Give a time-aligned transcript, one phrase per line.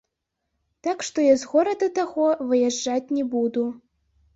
[0.87, 3.73] Так што я з горада таго выязджаць не буду.